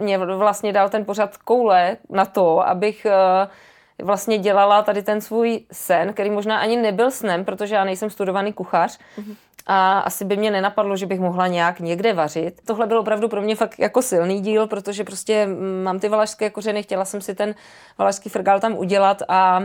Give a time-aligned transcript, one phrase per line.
[0.00, 5.60] mě vlastně dal ten pořad koule na to, abych uh, vlastně dělala tady ten svůj
[5.72, 9.34] sen, který možná ani nebyl snem, protože já nejsem studovaný kuchař, mm-hmm
[9.66, 12.60] a asi by mě nenapadlo, že bych mohla nějak někde vařit.
[12.64, 15.48] Tohle byl opravdu pro mě fakt jako silný díl, protože prostě
[15.84, 17.54] mám ty valašské kořeny, chtěla jsem si ten
[17.98, 19.62] valašský frgál tam udělat a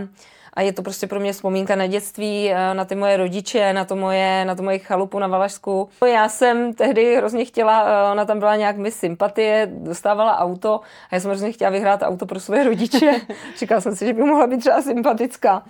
[0.55, 3.95] a je to prostě pro mě vzpomínka na dětství, na ty moje rodiče, na to
[3.95, 5.89] moje, na to moje chalupu na Valašsku.
[6.05, 10.81] Já jsem tehdy hrozně chtěla, ona tam byla nějak mi sympatie, dostávala auto
[11.11, 13.21] a já jsem hrozně chtěla vyhrát auto pro své rodiče.
[13.57, 15.63] Říkala jsem si, že by mohla být třeba sympatická.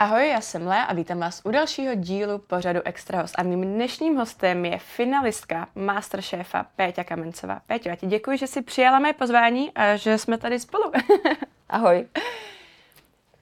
[0.00, 3.34] Ahoj, já jsem Lea a vítám vás u dalšího dílu pořadu Extra host.
[3.38, 7.60] A mým dnešním hostem je finalistka Masterchefa Péťa Kamencová.
[7.66, 10.92] Péťo, já ti děkuji, že jsi přijala mé pozvání a že jsme tady spolu.
[11.68, 12.06] Ahoj.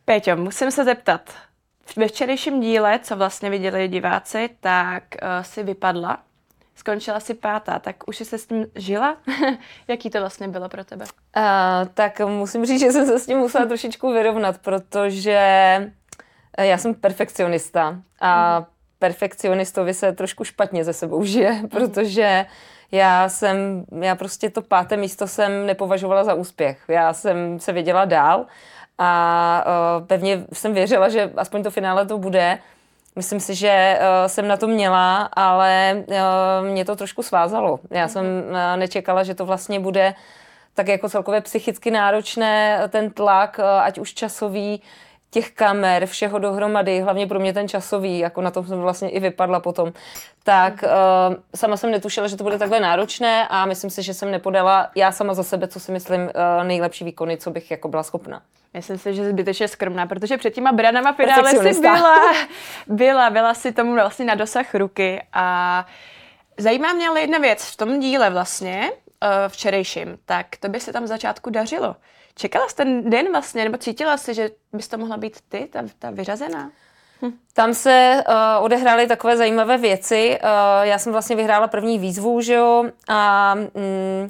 [0.05, 1.35] Péťo, musím se zeptat.
[1.97, 6.19] Ve včerejším díle, co vlastně viděli diváci, tak uh, si vypadla.
[6.75, 9.17] Skončila si pátá, tak už jsi se s tím žila?
[9.89, 11.05] Jaký to vlastně bylo pro tebe?
[11.37, 11.43] Uh,
[11.95, 15.39] tak musím říct, že jsem se s tím musela trošičku vyrovnat, protože
[16.65, 18.65] já jsem perfekcionista a
[18.99, 21.69] perfekcionistovi se trošku špatně ze sebou žije, mhm.
[21.69, 22.47] protože
[22.93, 26.79] já jsem, já prostě to páté místo jsem nepovažovala za úspěch.
[26.89, 28.47] Já jsem se věděla dál
[28.99, 29.65] a
[30.01, 32.59] uh, pevně jsem věřila, že aspoň to finále to bude.
[33.17, 36.15] Myslím si, že uh, jsem na to měla, ale uh,
[36.69, 37.81] mě to trošku svázalo.
[37.91, 40.15] Já mm jsem uh, nečekala, že to vlastně bude
[40.75, 44.83] tak jako celkově psychicky náročné, ten tlak, uh, ať už časový,
[45.31, 49.21] těch kamer, všeho dohromady, hlavně pro mě ten časový, jako na tom jsem vlastně i
[49.21, 49.93] vypadla potom,
[50.45, 54.31] tak uh, sama jsem netušila, že to bude takhle náročné a myslím si, že jsem
[54.31, 58.03] nepodala já sama za sebe, co si myslím, uh, nejlepší výkony, co bych jako byla
[58.03, 58.43] schopna.
[58.75, 62.17] Myslím si, že zbytečně skromná, protože před těma branama finále si byla,
[62.87, 65.87] byla, byla si tomu vlastně na dosah ruky a
[66.59, 70.93] zajímá mě ale jedna věc v tom díle vlastně, uh, včerejším, tak to by se
[70.93, 71.97] tam v začátku dařilo.
[72.39, 75.83] Čekala jsi ten den vlastně, nebo cítila jsi, že bys to mohla být ty, ta,
[75.99, 76.71] ta vyřazená?
[77.23, 77.33] Hm.
[77.53, 80.39] Tam se uh, odehrály takové zajímavé věci.
[80.43, 84.29] Uh, já jsem vlastně vyhrála první výzvu, že jo, a mm,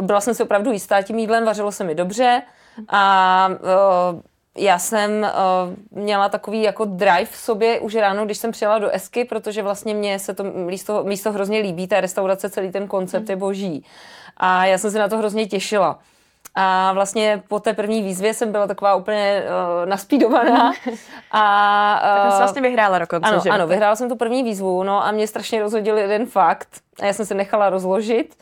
[0.00, 2.42] byla jsem si opravdu jistá tím jídlem, vařilo se mi dobře
[2.88, 4.20] a uh,
[4.56, 8.90] já jsem uh, měla takový jako drive v sobě už ráno, když jsem přijela do
[8.90, 13.28] Esky, protože vlastně mě se to místo, místo hrozně líbí, ta restaurace, celý ten koncept
[13.28, 13.84] je boží.
[14.36, 15.98] A já jsem se na to hrozně těšila.
[16.58, 20.72] A vlastně po té první výzvě jsem byla taková úplně uh, naspídovaná.
[21.32, 23.50] A, uh, tak jsi vlastně vyhrála dokonce, ano, že?
[23.50, 26.68] Ano, vyhrála jsem tu první výzvu, no a mě strašně rozhodil jeden fakt.
[27.00, 28.36] A já jsem se nechala rozložit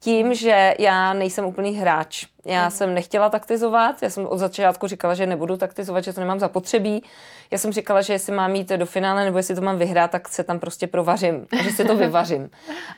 [0.00, 2.26] tím, že já nejsem úplný hráč.
[2.44, 2.70] Já mm.
[2.70, 7.02] jsem nechtěla taktizovat, já jsem od začátku říkala, že nebudu taktizovat, že to nemám zapotřebí.
[7.50, 10.28] Já jsem říkala, že jestli mám jít do finále nebo jestli to mám vyhrát, tak
[10.28, 12.50] se tam prostě provařím, že si to vyvařím.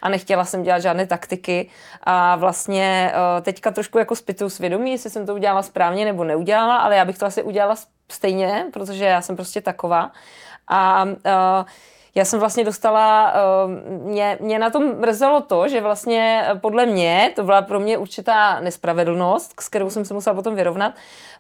[0.03, 1.71] A nechtěla jsem dělat žádné taktiky
[2.03, 6.77] a vlastně eh, teďka trošku jako zpětu svědomí, jestli jsem to udělala správně nebo neudělala,
[6.77, 7.75] ale já bych to asi udělala
[8.13, 10.13] stejně, protože já jsem prostě taková.
[10.69, 11.13] A uh,
[12.15, 16.87] já jsem vlastně dostala, ehm, mě, mě na tom mrzelo to, že vlastně eh, podle
[16.87, 20.95] mě to byla pro mě určitá nespravedlnost, s kterou jsem se musela potom vyrovnat,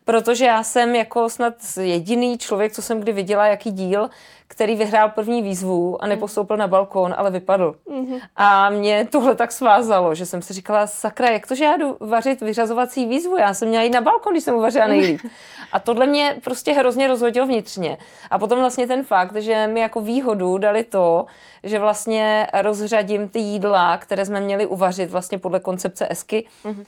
[0.04, 4.10] protože já jsem jako snad jediný člověk, co jsem kdy viděla, jaký díl,
[4.48, 7.74] který vyhrál první výzvu a nepostoupil na balkón, ale vypadl.
[7.90, 8.20] Mm-hmm.
[8.36, 11.96] A mě tohle tak svázalo, že jsem si říkala, sakra, jak to, že já jdu
[12.00, 13.36] vařit vyřazovací výzvu?
[13.36, 15.20] Já jsem měla jít na balkón, když jsem uvařila nejlíp.
[15.72, 17.98] A tohle mě prostě hrozně rozhodilo vnitřně.
[18.30, 21.26] A potom vlastně ten fakt, že mi jako výhodu dali to,
[21.62, 26.84] že vlastně rozřadím ty jídla, které jsme měli uvařit vlastně podle koncepce Esky mm-hmm.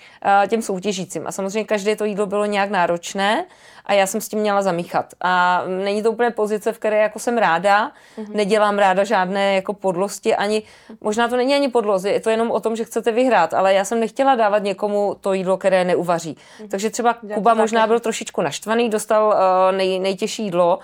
[0.48, 1.26] těm soutěžícím.
[1.26, 3.44] A samozřejmě každé to jídlo bylo nějak náročné
[3.86, 5.14] a já jsem s tím měla zamíchat.
[5.20, 8.34] A není to úplně pozice, v které jako jsem ráda, mm-hmm.
[8.34, 10.62] nedělám ráda žádné jako podlosti, ani,
[11.00, 13.84] možná to není ani podlozy, je to jenom o tom, že chcete vyhrát, ale já
[13.84, 16.36] jsem nechtěla dávat někomu to jídlo, které neuvaří.
[16.36, 16.69] Mm-hmm.
[16.69, 20.78] Takže třeba Kuba možná byl trošičku naštvaný, dostal uh, nej, nejtěžší jídlo,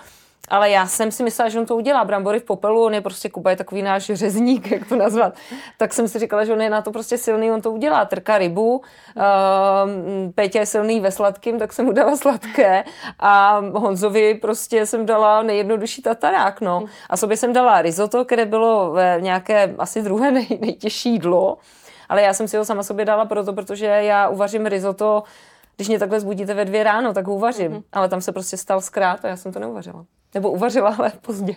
[0.47, 2.05] ale já jsem si myslela, že on to udělá.
[2.05, 5.35] Brambory v popelu, on je prostě Kuba, je takový náš řezník, jak to nazvat.
[5.77, 8.05] Tak jsem si říkala, že on je na to prostě silný, on to udělá.
[8.05, 8.83] Trka rybu, uh,
[10.35, 12.83] Pétě je silný ve sladkým, tak jsem mu dala sladké
[13.19, 16.85] a Honzovi prostě jsem dala nejjednodušší tatarák, no.
[17.09, 21.57] A sobě jsem dala risotto, které bylo ve nějaké asi druhé nej, nejtěžší jídlo,
[22.09, 25.23] ale já jsem si ho sama sobě dala proto, protože já uvařím risotto
[25.75, 27.71] když mě takhle zbudíte ve dvě ráno, tak ho uvařím.
[27.71, 27.83] Mm-hmm.
[27.91, 30.05] Ale tam se prostě stal zkrát a já jsem to neuvařila.
[30.33, 31.55] Nebo uvařila, ale pozdě.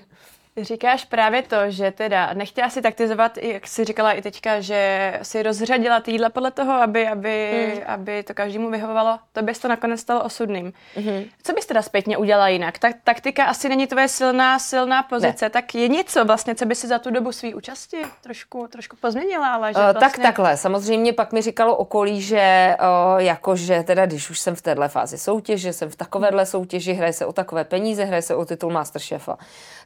[0.62, 5.42] Říkáš právě to, že teda nechtěla si taktizovat, jak jsi říkala i teďka, že si
[5.42, 7.82] rozřadila ty jídla podle toho, aby, aby, mm.
[7.86, 9.18] aby to každému vyhovovalo.
[9.32, 10.72] To bys to nakonec stalo osudným.
[10.96, 11.26] Mm-hmm.
[11.42, 12.78] Co bys teda zpětně udělala jinak?
[12.78, 15.50] Tak taktika asi není tvoje silná, silná pozice, ne.
[15.50, 19.48] tak je něco vlastně, co by si za tu dobu své účasti trošku, trošku pozměnila,
[19.54, 20.00] ale že uh, vlastně...
[20.00, 24.62] Tak takhle, samozřejmě pak mi říkalo okolí, že uh, jakože teda, když už jsem v
[24.62, 28.44] téhle fázi soutěže, jsem v takovéhle soutěži, hraje se o takové peníze, hraje se o
[28.44, 29.38] titul Masterchefa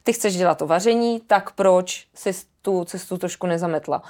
[0.05, 2.33] ty chceš dělat to vaření, tak proč si
[2.63, 4.03] tu cestu trošku nezametla?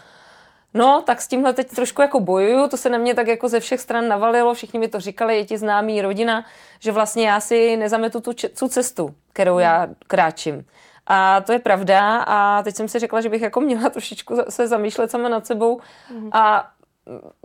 [0.74, 3.60] No, tak s tímhle teď trošku jako bojuju, to se na mě tak jako ze
[3.60, 6.44] všech stran navalilo, všichni mi to říkali, je ti známý rodina,
[6.80, 10.66] že vlastně já si nezametu tu, tu cestu, kterou já kráčím.
[11.06, 14.68] A to je pravda a teď jsem si řekla, že bych jako měla trošičku se
[14.68, 15.80] zamýšlet sama nad sebou
[16.32, 16.70] a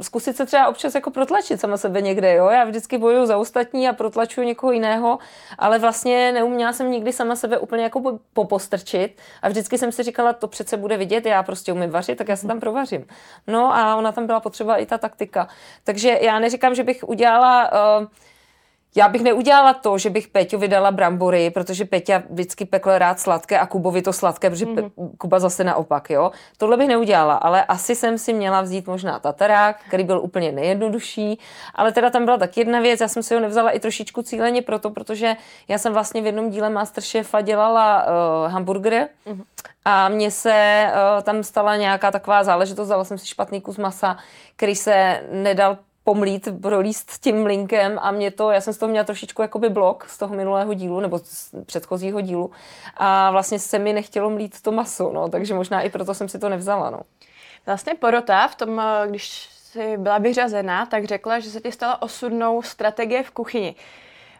[0.02, 2.50] zkusit se třeba občas jako protlačit sama sebe někde, jo.
[2.50, 5.20] Já vždycky bojuju za ostatní a protlačuju někoho jiného,
[5.58, 10.34] ale vlastně neuměla jsem nikdy sama sebe úplně jako popostrčit a vždycky jsem si říkala,
[10.34, 13.08] to přece bude vidět, já prostě umím vařit, tak já se tam provařím.
[13.48, 15.48] No a ona tam byla potřeba i ta taktika.
[15.84, 18.08] Takže já neříkám, že bych udělala uh,
[18.96, 23.60] já bych neudělala to, že bych Peťu vydala brambory, protože Peťa vždycky pekl rád sladké
[23.60, 24.92] a Kubovi to sladké, protože mm-hmm.
[25.18, 26.32] Kuba zase naopak, jo.
[26.58, 31.40] Tohle bych neudělala, ale asi jsem si měla vzít možná tatarák, který byl úplně nejjednodušší,
[31.76, 34.62] ale teda tam byla tak jedna věc, já jsem si ho nevzala i trošičku cíleně
[34.62, 35.36] proto, protože
[35.68, 39.44] já jsem vlastně v jednom díle Masterchefa dělala uh, hamburger mm-hmm.
[39.86, 44.18] a mně se uh, tam stala nějaká taková záležitost, dala jsem si špatný kus masa,
[44.56, 45.78] který se nedal
[46.10, 50.06] pomlít, prolíst tím linkem a mě to, já jsem z toho měla trošičku jakoby blok
[50.10, 52.52] z toho minulého dílu nebo z předchozího dílu
[52.98, 56.40] a vlastně se mi nechtělo mlít to maso, no, takže možná i proto jsem si
[56.40, 57.00] to nevzala, no.
[57.66, 62.62] Vlastně porota v tom, když jsi byla vyřazená, tak řekla, že se ti stala osudnou
[62.62, 63.76] strategie v kuchyni.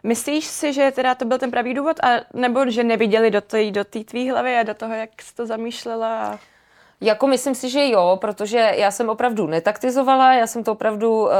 [0.02, 3.70] Myslíš si, že teda to byl ten pravý důvod, a, nebo že neviděli do té
[3.70, 6.38] do tvý hlavy a do toho, jak jsi to zamýšlela?
[7.02, 11.30] Jako myslím si, že jo, protože já jsem opravdu netaktizovala, já jsem to opravdu uh,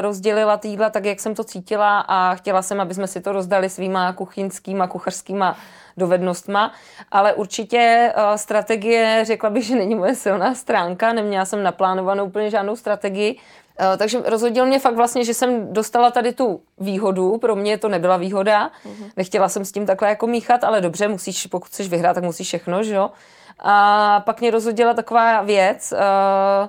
[0.00, 3.68] rozdělila týdla tak, jak jsem to cítila a chtěla jsem, aby jsme si to rozdali
[3.68, 5.56] svýma kuchyňskýma, kuchařskýma
[5.96, 6.72] dovednostma,
[7.12, 12.50] ale určitě uh, strategie, řekla bych, že není moje silná stránka, neměla jsem naplánovanou úplně
[12.50, 13.38] žádnou strategii,
[13.80, 17.88] Uh, takže rozhodil mě fakt vlastně, že jsem dostala tady tu výhodu, pro mě to
[17.88, 19.10] nebyla výhoda, uh-huh.
[19.16, 22.46] nechtěla jsem s tím takhle jako míchat, ale dobře, musíš, pokud chceš vyhrát, tak musíš
[22.46, 23.10] všechno, že jo.
[23.58, 25.92] A pak mě rozhodila taková věc.
[25.92, 26.68] Eh,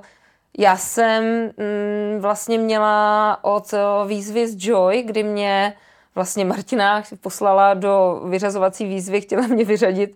[0.58, 3.74] já jsem mm, vlastně měla od
[4.08, 5.74] výzvy z Joy, kdy mě
[6.16, 10.16] vlastně Martina poslala do vyřazovací výzvy, chtěla mě vyřadit,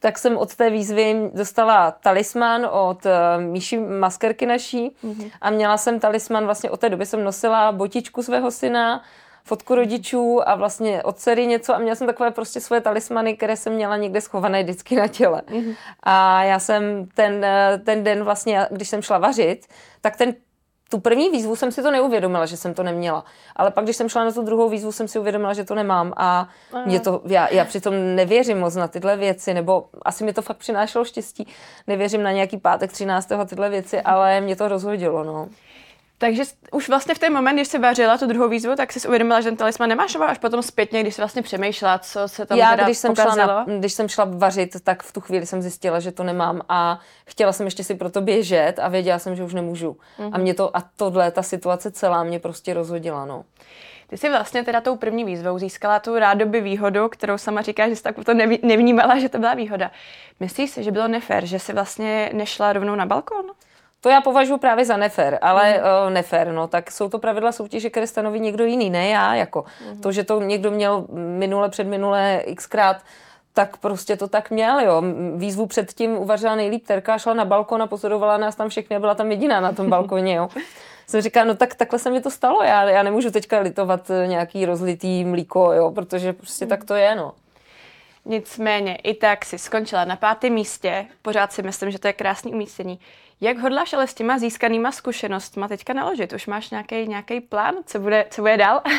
[0.00, 5.30] tak jsem od té výzvy dostala talisman od uh, Míši Maskerky naší mm-hmm.
[5.40, 9.02] a měla jsem talisman, vlastně od té doby jsem nosila botičku svého syna,
[9.48, 13.56] fotku rodičů a vlastně od dcery něco a měla jsem takové prostě svoje talismany, které
[13.56, 15.42] jsem měla někde schované vždycky na těle.
[15.46, 15.76] Mm-hmm.
[16.02, 17.46] A já jsem ten,
[17.84, 19.66] ten den vlastně, když jsem šla vařit,
[20.00, 20.34] tak ten
[20.90, 23.24] tu první výzvu jsem si to neuvědomila, že jsem to neměla.
[23.56, 26.12] Ale pak, když jsem šla na tu druhou výzvu, jsem si uvědomila, že to nemám.
[26.16, 26.48] A
[26.86, 30.56] mě to, já, já přitom nevěřím moc na tyhle věci, nebo asi mi to fakt
[30.56, 31.46] přinášelo štěstí.
[31.86, 33.28] Nevěřím na nějaký pátek 13.
[33.46, 35.24] tyhle věci, ale mě to rozhodilo.
[35.24, 35.48] No.
[36.20, 36.42] Takže
[36.72, 39.48] už vlastně v ten moment, když jsi vařila tu druhou výzvu, tak jsi uvědomila, že
[39.48, 42.70] ten talisman nemáš, nebo až potom zpětně, když jsi vlastně přemýšlela, co se tam Já,
[42.70, 46.00] teda když jsem, šla na, když jsem šla vařit, tak v tu chvíli jsem zjistila,
[46.00, 49.54] že to nemám a chtěla jsem ještě si proto běžet a věděla jsem, že už
[49.54, 49.90] nemůžu.
[49.90, 50.26] Mm-hmm.
[50.26, 50.40] A mhm.
[50.40, 53.44] mě to, a tohle, ta situace celá mě prostě rozhodila, no.
[54.08, 57.96] Ty jsi vlastně teda tou první výzvou získala tu rádoby výhodu, kterou sama říká, že
[57.96, 59.90] jsi tak to nevnímala, že to byla výhoda.
[60.40, 63.44] Myslíš si, že bylo nefér, že jsi vlastně nešla rovnou na balkon?
[64.00, 65.78] To já považuji právě za nefér, ale mm.
[65.78, 69.64] uh, nefér, no, tak jsou to pravidla soutěže, které stanoví někdo jiný, ne já, jako.
[69.90, 70.00] Mm.
[70.00, 72.96] To, že to někdo měl minule, předminule xkrát,
[73.52, 75.02] tak prostě to tak měl, jo.
[75.36, 79.14] Výzvu předtím uvařila nejlíp Terka, šla na balkon a pozorovala nás tam všechny a byla
[79.14, 80.48] tam jediná na tom balkoně, jo.
[81.06, 84.66] Jsem říkala, no tak takhle se mi to stalo, já, já nemůžu teďka litovat nějaký
[84.66, 86.68] rozlitý mlíko, jo, protože prostě mm.
[86.68, 87.32] tak to je, no.
[88.24, 92.52] Nicméně i tak si skončila na pátém místě, pořád si myslím, že to je krásný
[92.52, 93.00] umístění.
[93.40, 96.32] Jak hodláš ale s těma získanýma zkušenostmi teďka naložit?
[96.32, 98.82] Už máš nějaký plán, co bude, co bude dál?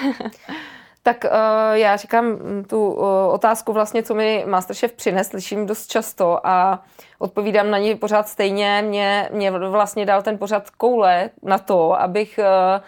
[1.04, 1.32] Tak uh,
[1.74, 6.84] já říkám mm, tu uh, otázku vlastně, co mi Masterchef přines, slyším dost často a
[7.20, 8.84] odpovídám na ní pořád stejně.
[8.88, 12.84] Mě, mě vlastně dal ten pořád koule na to, abych uh,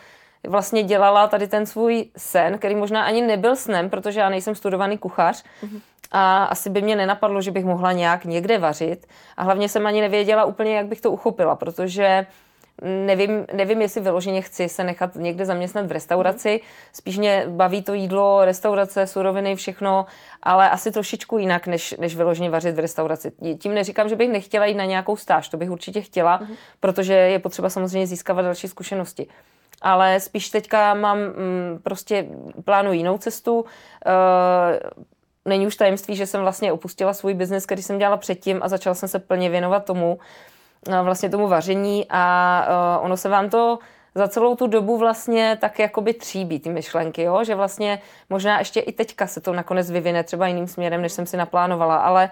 [0.47, 4.97] vlastně dělala tady ten svůj sen, který možná ani nebyl snem, protože já nejsem studovaný
[4.97, 5.81] kuchař, mm-hmm
[6.11, 9.07] a asi by mě nenapadlo, že bych mohla nějak někde vařit.
[9.37, 12.25] A hlavně jsem ani nevěděla úplně, jak bych to uchopila, protože
[13.05, 16.61] nevím, nevím, jestli vyloženě chci se nechat někde zaměstnat v restauraci.
[16.93, 20.05] Spíš mě baví to jídlo, restaurace, suroviny, všechno,
[20.43, 23.31] ale asi trošičku jinak, než, než vyloženě vařit v restauraci.
[23.59, 26.55] Tím neříkám, že bych nechtěla jít na nějakou stáž, to bych určitě chtěla, mm-hmm.
[26.79, 29.27] protože je potřeba samozřejmě získávat další zkušenosti.
[29.81, 32.25] Ale spíš teďka mám mm, prostě
[32.65, 33.59] plánu jinou cestu.
[33.59, 33.65] Uh,
[35.45, 38.93] není už tajemství, že jsem vlastně opustila svůj biznes, který jsem dělala předtím a začala
[38.93, 40.19] jsem se plně věnovat tomu,
[41.03, 43.79] vlastně tomu vaření a ono se vám to
[44.15, 47.43] za celou tu dobu vlastně tak jakoby tříbí ty myšlenky, jo?
[47.43, 51.25] že vlastně možná ještě i teďka se to nakonec vyvine třeba jiným směrem, než jsem
[51.25, 52.29] si naplánovala, ale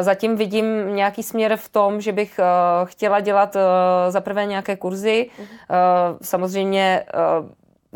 [0.00, 2.40] Zatím vidím nějaký směr v tom, že bych
[2.84, 3.56] chtěla dělat
[4.08, 5.30] za prvé nějaké kurzy.
[5.38, 5.48] Mhm.
[6.22, 7.04] Samozřejmě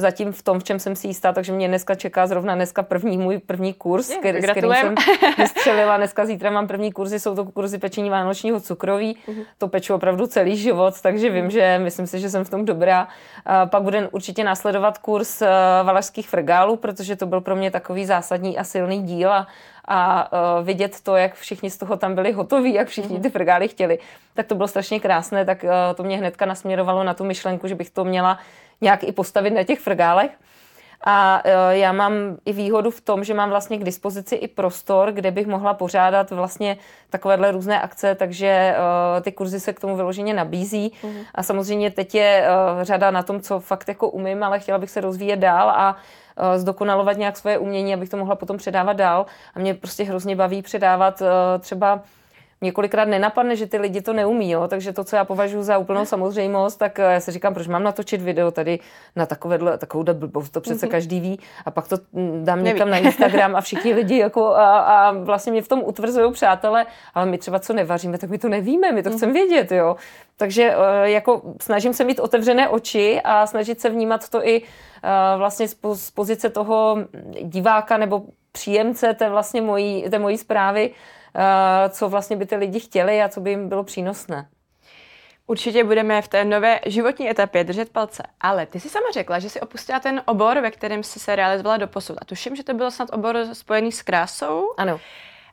[0.00, 3.18] zatím v tom, v čem jsem si jistá, takže mě dneska čeká zrovna dneska první
[3.18, 4.94] můj první kurz, Je, který, s kterým jsem
[5.38, 5.96] vystřelila.
[5.96, 9.18] Dneska zítra mám první kurzy, jsou to kurzy pečení vánočního cukroví.
[9.28, 9.44] Uh-huh.
[9.58, 13.08] To peču opravdu celý život, takže vím, že myslím si, že jsem v tom dobrá.
[13.46, 15.48] A pak bude určitě následovat kurz uh,
[15.82, 19.46] valašských frgálů, protože to byl pro mě takový zásadní a silný díl a,
[19.84, 23.22] a uh, vidět to, jak všichni z toho tam byli hotoví, jak všichni mhm.
[23.22, 23.98] ty frgály chtěli,
[24.34, 27.74] tak to bylo strašně krásné, tak uh, to mě hnedka nasměrovalo na tu myšlenku, že
[27.74, 28.38] bych to měla
[28.80, 30.30] nějak i postavit na těch frgálech.
[31.04, 32.12] A e, já mám
[32.44, 36.30] i výhodu v tom, že mám vlastně k dispozici i prostor, kde bych mohla pořádat
[36.30, 36.76] vlastně
[37.10, 38.76] takovéhle různé akce, takže e,
[39.20, 40.92] ty kurzy se k tomu vyloženě nabízí.
[41.02, 41.16] Mm.
[41.34, 44.90] A samozřejmě teď je e, řada na tom, co fakt jako umím, ale chtěla bych
[44.90, 45.96] se rozvíjet dál a
[46.56, 49.26] zdokonalovat nějak svoje umění, abych to mohla potom předávat dál.
[49.54, 51.22] A mě prostě hrozně baví předávat
[51.60, 52.00] třeba
[52.62, 54.68] několikrát nenapadne, že ty lidi to neumí, jo?
[54.68, 57.82] takže to, co já považuji za úplnou samozřejmost, tak eh, já si říkám, proč mám
[57.82, 58.78] natočit video tady
[59.16, 60.90] na takovéhle, takovou blbost, to přece mm-hmm.
[60.90, 62.68] každý ví a pak to mm, dám Neví.
[62.68, 66.86] někam na Instagram a všichni lidi jako a, a vlastně mě v tom utvrzují přátelé,
[67.14, 69.16] ale my třeba co nevaříme, tak my to nevíme, my to mm-hmm.
[69.16, 69.96] chceme vědět, jo.
[70.36, 75.36] Takže eh, jako snažím se mít otevřené oči a snažit se vnímat to i eh,
[75.36, 76.96] vlastně z pozice toho
[77.42, 80.94] diváka nebo příjemce té vlastně mojí, té mojí zprávy,
[81.34, 84.48] Eh, co vlastně by ty lidi chtěli a co by jim bylo přínosné.
[85.46, 88.22] Určitě budeme v té nové životní etapě držet palce.
[88.40, 91.76] Ale ty jsi sama řekla, že jsi opustila ten obor, ve kterém jsi se realizovala
[91.76, 92.16] do posud.
[92.20, 94.74] A tuším, že to byl snad obor spojený s krásou.
[94.76, 95.00] Ano.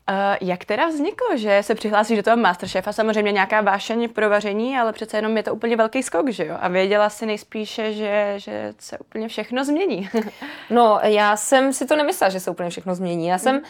[0.10, 2.94] Uh, jak teda vzniklo, že se přihlásíš do toho Masterchefa?
[2.94, 6.58] Samozřejmě nějaká vášeň pro vaření, ale přece jenom je to úplně velký skok, že jo?
[6.60, 10.10] A věděla si nejspíše, že, že se úplně všechno změní.
[10.70, 13.28] no, já jsem si to nemyslela, že se úplně všechno změní.
[13.28, 13.56] Já jsem...
[13.56, 13.66] Hmm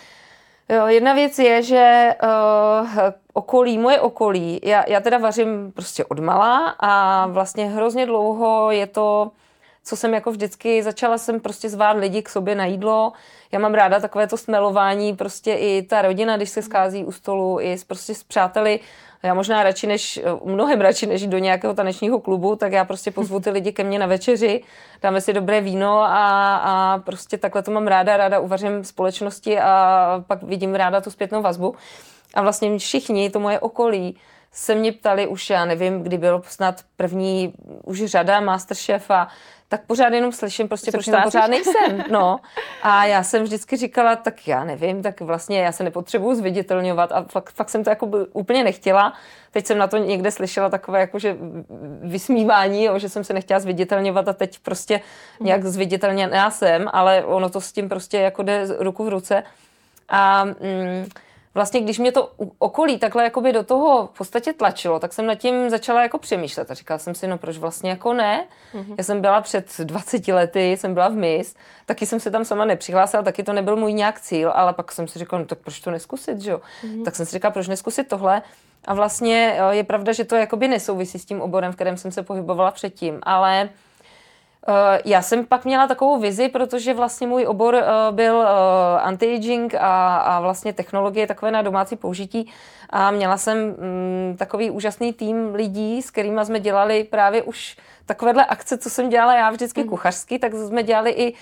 [0.69, 2.99] Jo, jedna věc je, že uh,
[3.33, 9.31] okolí, moje okolí, já, já teda vařím prostě odmala a vlastně hrozně dlouho je to,
[9.87, 13.13] co jsem jako vždycky, začala jsem prostě zvát lidi k sobě na jídlo.
[13.51, 17.59] Já mám ráda takové to smelování, prostě i ta rodina, když se schází u stolu,
[17.61, 18.79] i prostě s přáteli,
[19.23, 23.39] já možná radši než, mnohem radši než do nějakého tanečního klubu, tak já prostě pozvu
[23.39, 24.63] ty lidi ke mně na večeři,
[25.01, 30.23] dáme si dobré víno a, a prostě takhle to mám ráda, ráda uvařím společnosti a
[30.27, 31.75] pak vidím ráda tu zpětnou vazbu.
[32.33, 34.17] A vlastně všichni, to moje okolí,
[34.51, 37.53] se mě ptali už, já nevím, kdy byl snad první
[37.83, 39.27] už řada Masterchef a
[39.69, 42.03] tak pořád jenom slyším prostě, proč tam pořád nejsem.
[42.11, 42.39] No.
[42.83, 47.23] A já jsem vždycky říkala, tak já nevím, tak vlastně já se nepotřebuju zviditelňovat a
[47.23, 49.13] fakt, fakt jsem to jako úplně nechtěla.
[49.51, 51.37] Teď jsem na to někde slyšela takové jakože
[52.01, 55.01] vysmívání, jo, že jsem se nechtěla zviditelňovat a teď prostě
[55.39, 59.43] nějak zviditelněná jsem, ale ono to s tím prostě jako jde ruku v ruce.
[60.09, 61.05] A mm,
[61.57, 65.35] vlastně když mě to okolí takhle jakoby do toho v podstatě tlačilo, tak jsem nad
[65.35, 68.47] tím začala jako přemýšlet a říkala jsem si, no proč vlastně jako ne?
[68.73, 68.95] Mm-hmm.
[68.97, 72.65] Já jsem byla před 20 lety, jsem byla v MIS, taky jsem se tam sama
[72.65, 75.79] nepřihlásila, taky to nebyl můj nějak cíl, ale pak jsem si říkala, no tak proč
[75.79, 76.61] to neskusit, že jo?
[76.83, 77.03] Mm-hmm.
[77.03, 78.41] Tak jsem si říkala, proč neskusit tohle?
[78.85, 82.23] A vlastně je pravda, že to jakoby nesouvisí s tím oborem, v kterém jsem se
[82.23, 83.69] pohybovala předtím, ale Eh,
[85.05, 90.17] já jsem pak měla takovou vizi, protože vlastně můj obor eh, byl eh, anti-aging a,
[90.17, 92.51] a vlastně technologie takové na domácí použití
[92.89, 98.45] a měla jsem mm, takový úžasný tým lidí, s kterými jsme dělali právě už takovéhle
[98.45, 99.89] akce, co jsem dělala já vždycky mm.
[99.89, 101.33] kuchařsky, tak jsme dělali i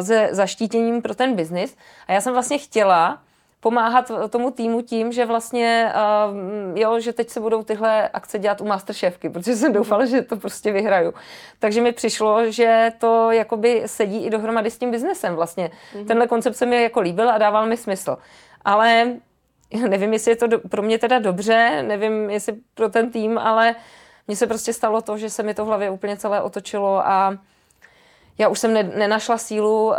[0.00, 1.76] se zaštítěním pro ten biznis.
[2.08, 3.18] A já jsem vlastně chtěla,
[3.62, 8.60] pomáhat tomu týmu tím, že vlastně, uh, jo, že teď se budou tyhle akce dělat
[8.60, 11.14] u Masterchefky, protože jsem doufala, že to prostě vyhraju.
[11.58, 15.70] Takže mi přišlo, že to jakoby sedí i dohromady s tím biznesem vlastně.
[15.70, 16.06] Mm-hmm.
[16.06, 18.18] Tenhle koncept se mi jako líbil a dával mi smysl.
[18.64, 19.06] Ale
[19.88, 23.74] nevím, jestli je to do, pro mě teda dobře, nevím, jestli pro ten tým, ale
[24.28, 27.38] mně se prostě stalo to, že se mi to v hlavě úplně celé otočilo a
[28.42, 29.94] já už jsem ne, nenašla sílu, uh,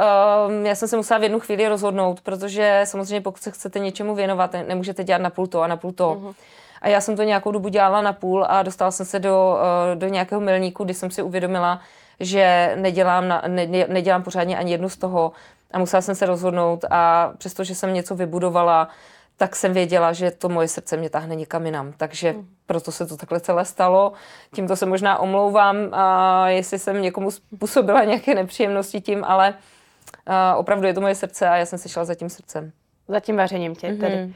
[0.63, 4.53] já jsem se musela v jednu chvíli rozhodnout, protože samozřejmě pokud se chcete něčemu věnovat,
[4.53, 6.15] ne, nemůžete dělat na půl to a na půl to.
[6.15, 6.33] Uh-huh.
[6.81, 9.57] A já jsem to nějakou dobu dělala na půl a dostala jsem se do,
[9.91, 11.79] uh, do nějakého milníku, kdy jsem si uvědomila,
[12.19, 15.31] že nedělám, na, ne, nedělám pořádně ani jednu z toho
[15.71, 18.87] a musela jsem se rozhodnout a přestože jsem něco vybudovala,
[19.37, 21.93] tak jsem věděla, že to moje srdce mě táhne někam jinam.
[21.97, 22.47] Takže hmm.
[22.65, 24.13] proto se to takhle celé stalo.
[24.55, 29.53] Tímto se možná omlouvám, a jestli jsem někomu způsobila nějaké nepříjemnosti tím, ale
[30.25, 32.71] a opravdu je to moje srdce a já jsem se šla za tím srdcem.
[33.07, 33.99] Za tím vařením tě mm-hmm.
[33.99, 34.33] tedy.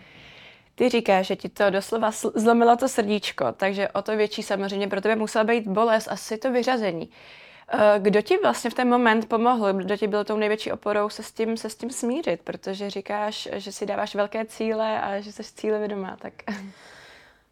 [0.75, 5.01] Ty říkáš, že ti to doslova zlomilo to srdíčko, takže o to větší samozřejmě pro
[5.01, 7.09] tebe musela být bolest, asi to vyřazení.
[7.69, 9.73] Eh, kdo ti vlastně v ten moment pomohl?
[9.73, 12.41] Kdo ti byl tou největší oporou se s tím, se s tím smířit?
[12.43, 16.33] Protože říkáš, že si dáváš velké cíle a že jsi cíle vědomá, tak...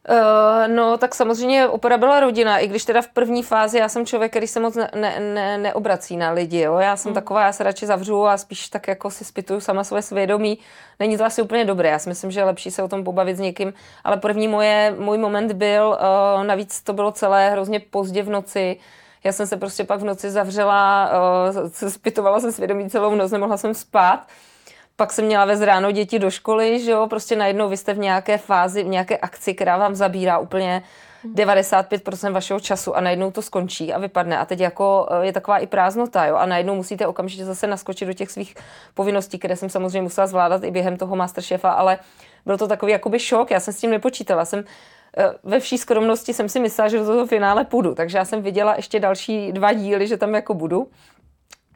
[0.10, 4.06] Uh, no, tak samozřejmě opora byla rodina, i když teda v první fázi já jsem
[4.06, 6.78] člověk, který se moc ne, ne, ne, neobrací na lidi, jo.
[6.78, 7.14] Já jsem hmm.
[7.14, 10.60] taková, já se radši zavřu a spíš tak jako si spituju sama svoje svědomí.
[11.00, 13.38] Není to asi úplně dobré, já si myslím, že je lepší se o tom pobavit
[13.38, 15.98] s někým, ale první moje, můj moment byl,
[16.38, 18.78] uh, navíc to bylo celé hrozně pozdě v noci,
[19.26, 21.12] já jsem se prostě pak v noci zavřela,
[21.84, 24.28] uh, spitovala se svědomí celou noc, nemohla jsem spát.
[24.96, 27.98] Pak jsem měla vez ráno děti do školy, že jo, prostě najednou vy jste v
[27.98, 30.84] nějaké fázi, v nějaké akci, která vám zabírá úplně
[31.34, 34.38] 95% vašeho času a najednou to skončí a vypadne.
[34.38, 38.14] A teď jako je taková i prázdnota, jo, a najednou musíte okamžitě zase naskočit do
[38.14, 38.56] těch svých
[38.94, 42.00] povinností, které jsem samozřejmě musela zvládat i během toho Masterchefa, ale
[42.46, 44.46] byl to takový jakoby šok, já jsem s tím nepočítala.
[44.46, 44.64] Jsem
[45.18, 48.42] Eh, ve vší skromnosti jsem si myslela, že do toho finále půjdu, takže já jsem
[48.42, 50.88] viděla ještě další dva díly, že tam jako budu.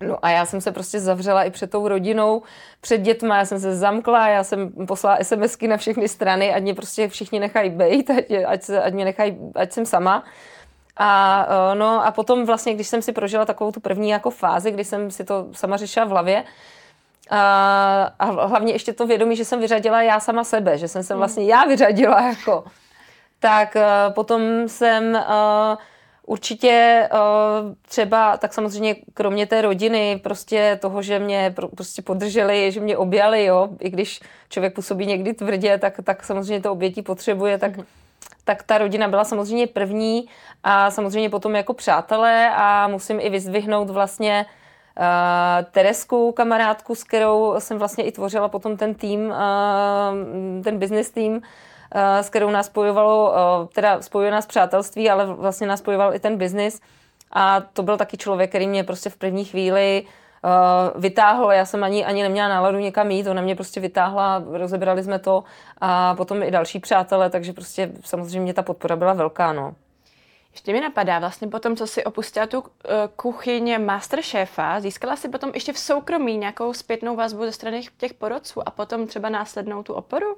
[0.01, 2.41] No a já jsem se prostě zavřela i před tou rodinou,
[2.81, 6.73] před dětma, já jsem se zamkla, já jsem poslala SMSky na všechny strany, ať mě
[6.73, 10.23] prostě všichni nechají být, ať, ať, se, ať mě nechají, ať jsem sama.
[10.97, 14.71] A, eh, no, a potom vlastně, když jsem si prožila takovou tu první jako fázi,
[14.71, 16.43] kdy jsem si to sama řešila v hlavě,
[17.29, 21.13] a, a hlavně ještě to vědomí, že jsem vyřadila já sama sebe, že jsem se
[21.13, 21.19] hmm.
[21.19, 22.63] vlastně já vyřadila jako
[23.39, 25.77] tak uh, potom jsem uh,
[26.29, 27.19] určitě uh,
[27.81, 33.45] třeba, tak samozřejmě kromě té rodiny, prostě toho, že mě prostě podrželi, že mě objali,
[33.45, 34.19] jo, i když
[34.49, 37.85] člověk působí někdy tvrdě, tak, tak samozřejmě to obětí potřebuje, tak mm-hmm
[38.43, 40.29] tak ta rodina byla samozřejmě první
[40.63, 47.55] a samozřejmě potom jako přátelé a musím i vyzdvihnout vlastně uh, Teresku, kamarádku, s kterou
[47.59, 51.43] jsem vlastně i tvořila potom ten tým, uh, ten business tým, Eh,
[51.95, 56.37] s kterou nás spojovalo, eh, teda spojuje nás přátelství, ale vlastně nás spojoval i ten
[56.37, 56.81] biznis.
[57.31, 60.05] A to byl taky člověk, který mě prostě v první chvíli
[60.43, 61.51] uh, vytáhl.
[61.51, 65.43] Já jsem ani, ani neměla náladu někam jít, ona mě prostě vytáhla, rozebrali jsme to
[65.81, 69.73] a potom i další přátelé, takže prostě samozřejmě ta podpora byla velká, no.
[70.51, 72.63] Ještě mi napadá, vlastně potom, co si opustila tu
[73.15, 78.67] kuchyně Masterchefa, získala si potom ještě v soukromí nějakou zpětnou vazbu ze strany těch porodců
[78.67, 80.37] a potom třeba následnou tu oporu?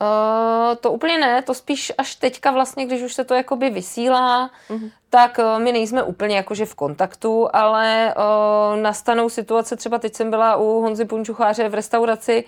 [0.00, 4.50] Uh, to úplně ne, to spíš až teďka vlastně, když už se to jakoby vysílá,
[4.70, 4.90] uh-huh.
[5.10, 10.30] tak uh, my nejsme úplně jakože v kontaktu, ale uh, nastanou situace, třeba teď jsem
[10.30, 12.44] byla u Honzy Punčucháře v restauraci,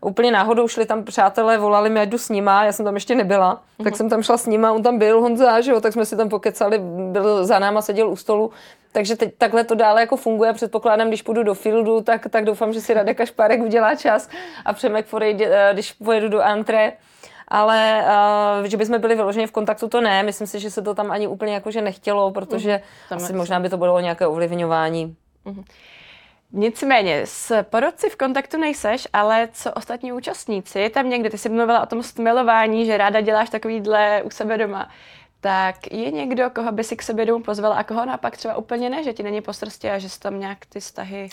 [0.00, 3.54] úplně náhodou šli tam přátelé, volali mi, jdu s nima, já jsem tam ještě nebyla,
[3.54, 3.84] uh-huh.
[3.84, 3.96] tak mhm.
[3.96, 6.28] jsem tam šla s nima, on tam byl, Honza, že jo, tak jsme si tam
[6.28, 6.78] pokecali,
[7.12, 8.50] byl za náma, seděl u stolu,
[8.94, 10.52] takže teď takhle to dále jako funguje.
[10.52, 14.28] Předpokládám, když půjdu do fieldu, tak, tak doufám, že si Radek Špárek udělá čas
[14.64, 16.92] a Přemek Forejde, eh, když pojedu do antre.
[17.48, 18.04] Ale
[18.60, 20.22] uh, že bychom byli vyloženě v kontaktu, to ne.
[20.22, 22.80] Myslím si, že se to tam ani úplně jakože nechtělo, protože
[23.10, 25.16] mm, asi možná by to bylo nějaké ovlivňování.
[25.44, 25.64] Mm.
[26.52, 31.82] Nicméně, s porodci v kontaktu nejseš, ale co ostatní účastníci, tam někde, ty jsi mluvila
[31.82, 34.90] o tom stmilování, že ráda děláš takovýhle u sebe doma
[35.44, 38.90] tak je někdo, koho by si k sobě domů pozval a koho napak třeba úplně
[38.90, 41.28] ne, že ti není po srstě a že jsi tam nějak ty vztahy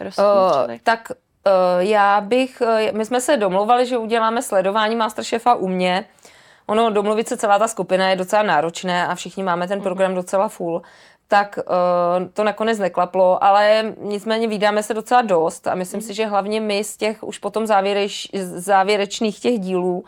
[0.00, 0.74] rozsmutřili?
[0.74, 5.68] Uh, tak uh, já bych, uh, my jsme se domluvali, že uděláme sledování Masterchefa u
[5.68, 6.04] mě.
[6.66, 10.16] Ono, domluvit se celá ta skupina je docela náročné a všichni máme ten program uh-huh.
[10.16, 10.82] docela full
[11.28, 16.06] tak uh, to nakonec neklaplo, ale nicméně vydáme se docela dost a myslím mm.
[16.06, 20.04] si, že hlavně my z těch už potom závěreč, závěrečných těch dílů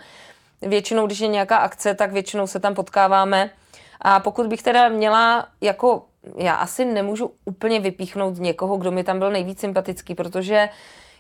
[0.63, 3.51] Většinou, když je nějaká akce, tak většinou se tam potkáváme.
[4.01, 6.05] A pokud bych teda měla jako,
[6.37, 10.69] já asi nemůžu úplně vypíchnout někoho, kdo mi tam byl nejvíc sympatický, protože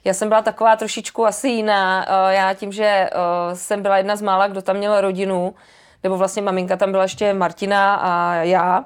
[0.05, 2.07] já jsem byla taková trošičku asi jiná.
[2.09, 3.11] Eh, já tím, že eh,
[3.55, 5.55] jsem byla jedna z mála, kdo tam měl rodinu,
[6.03, 8.85] nebo vlastně maminka tam byla ještě Martina a já.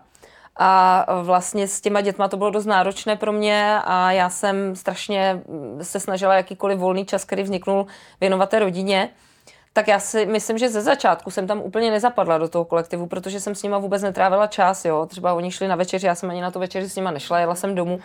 [0.58, 5.42] A vlastně s těma dětma to bylo dost náročné pro mě a já jsem strašně
[5.82, 7.86] se snažila jakýkoliv volný čas, který vzniknul,
[8.20, 9.08] věnovat té rodině
[9.76, 13.40] tak já si myslím, že ze začátku jsem tam úplně nezapadla do toho kolektivu, protože
[13.40, 15.06] jsem s nima vůbec netrávila čas, jo.
[15.06, 17.54] Třeba oni šli na večeři, já jsem ani na to večeři s nima nešla, jela
[17.54, 18.00] jsem domů.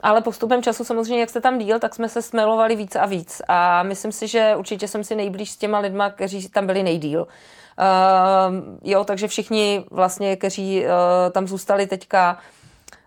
[0.00, 3.42] Ale postupem času samozřejmě, jak jste tam díl, tak jsme se smelovali víc a víc.
[3.48, 7.26] A myslím si, že určitě jsem si nejblíž s těma lidma, kteří tam byli nejdíl.
[7.26, 7.28] Uh,
[8.84, 10.90] jo, takže všichni vlastně, kteří uh,
[11.32, 12.38] tam zůstali teďka,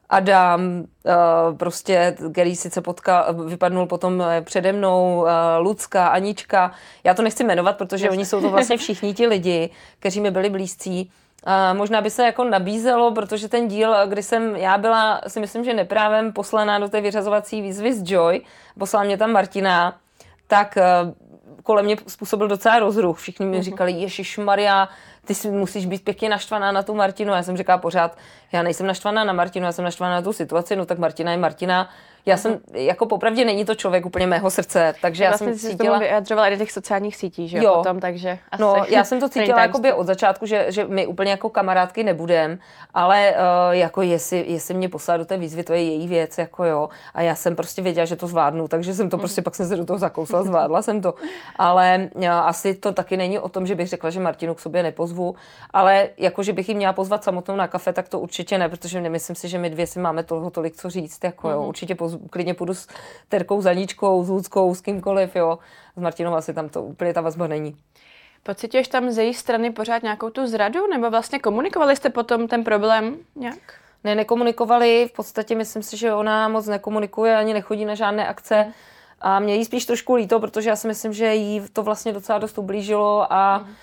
[0.10, 5.28] Adam, uh, prostě, který sice potkal, vypadnul potom přede mnou, uh,
[5.60, 6.72] Lucka, Anička.
[7.04, 10.50] Já to nechci jmenovat, protože oni jsou to vlastně všichni ti lidi, kteří mi byli
[10.50, 11.12] blízcí.
[11.48, 15.64] Uh, možná by se jako nabízelo, protože ten díl, kdy jsem já byla, si myslím,
[15.64, 18.42] že neprávem poslaná do té vyřazovací výzvy z Joy,
[18.80, 19.98] poslala mě tam Martina,
[20.48, 20.78] tak
[21.68, 23.18] kolem mě způsobil docela rozruch.
[23.18, 23.64] Všichni mi mhm.
[23.64, 24.90] říkali, Ježíš Maria,
[25.28, 27.34] ty si musíš být pěkně naštvaná na tu Martinu.
[27.34, 28.18] Já jsem říkala pořád,
[28.52, 31.38] já nejsem naštvaná na Martinu, já jsem naštvaná na tu situaci, no tak Martina je
[31.38, 31.90] Martina
[32.28, 36.00] já jsem, jako popravdě není to člověk úplně mého srdce, takže já vlastně jsem cítila...
[36.00, 39.30] vyjadřovala i do těch sociálních sítí, že jo, potom, takže asi No, já jsem to
[39.30, 42.60] cítila jakoby od začátku, že, že my úplně jako kamarádky nebudem,
[42.94, 46.64] ale uh, jako jestli, jestli mě poslala do té výzvy, to je její věc, jako
[46.64, 49.68] jo, a já jsem prostě věděla, že to zvládnu, takže jsem to prostě, pak jsem
[49.68, 51.14] se do toho zakousla, zvládla jsem to,
[51.56, 54.84] ale uh, asi to taky není o tom, že bych řekla, že Martinu k sobě
[54.84, 55.36] nepozvu,
[55.74, 59.02] ale jako, že bych ji měla pozvat samotnou na kafe, tak to určitě ne, protože
[59.02, 61.68] nemyslím si, že my dvě si máme toho tolik co říct, jako jo, mm-hmm.
[61.68, 62.88] určitě pozvu klidně půjdu s
[63.30, 65.60] Terkou Zaničkou, s Ludskou, s kýmkoliv, jo.
[65.98, 67.78] S Martinou asi tam to úplně ta vazba není.
[68.44, 72.64] Pocituješ tam z její strany pořád nějakou tu zradu, nebo vlastně komunikovali jste potom ten
[72.64, 73.60] problém nějak?
[74.04, 78.74] Ne, nekomunikovali, v podstatě myslím si, že ona moc nekomunikuje, ani nechodí na žádné akce.
[79.22, 82.40] A mě jí spíš trošku líto, protože já si myslím, že jí to vlastně docela
[82.40, 83.76] dost ublížilo a mm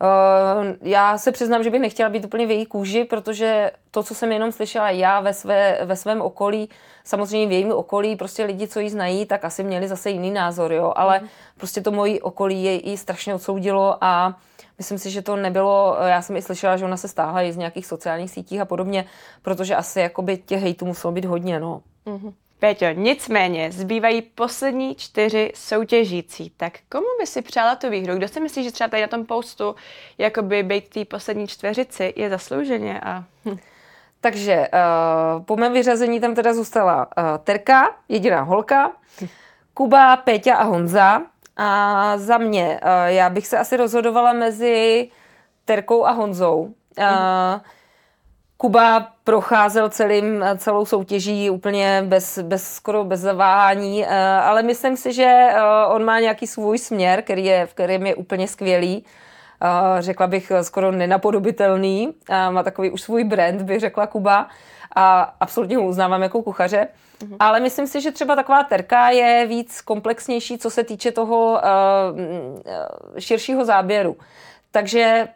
[0.00, 4.14] Uh, já se přiznám, že bych nechtěla být úplně v její kůži, protože to, co
[4.14, 6.68] jsem jenom slyšela já ve, své, ve svém okolí,
[7.08, 10.72] samozřejmě v jejím okolí, prostě lidi, co ji znají, tak asi měli zase jiný názor,
[10.72, 11.28] jo, ale mm.
[11.56, 14.36] prostě to mojí okolí jej i strašně odsoudilo a
[14.78, 17.56] myslím si, že to nebylo, já jsem i slyšela, že ona se stáhla i z
[17.56, 19.04] nějakých sociálních sítích a podobně,
[19.42, 21.82] protože asi jakoby těch hejtů muselo být hodně, no.
[22.06, 22.32] Mm-hmm.
[22.58, 26.52] Péťo, nicméně zbývají poslední čtyři soutěžící.
[26.56, 28.16] Tak komu by si přála tu výhru?
[28.16, 29.74] Kdo si myslí, že třeba tady na tom postu
[30.18, 33.00] jakoby být té poslední čtveřici je zaslouženě?
[33.00, 33.24] A...
[33.44, 33.58] Hm.
[34.20, 38.92] Takže uh, po mém vyřazení tam teda zůstala uh, Terka, jediná holka,
[39.74, 41.22] Kuba, Péťa a Honza.
[41.56, 45.08] A za mě, uh, já bych se asi rozhodovala mezi
[45.64, 46.74] Terkou a Honzou.
[46.98, 47.60] Uh.
[48.60, 54.06] Kuba procházel celým, celou soutěží úplně bez, bez, skoro bez zaváhání,
[54.42, 55.48] ale myslím si, že
[55.88, 59.04] on má nějaký svůj směr, který je, v kterém je úplně skvělý.
[59.62, 62.14] Eh, řekla bych skoro nenapodobitelný.
[62.50, 64.48] Má takový už svůj brand, bych řekla Kuba.
[64.96, 66.88] A absolutně ho uznávám jako kuchaře.
[67.18, 67.36] Mm-hmm.
[67.40, 71.58] Ale myslím si, že třeba taková terka je víc komplexnější, co se týče toho uh,
[73.18, 74.16] širšího záběru.
[74.70, 75.28] Takže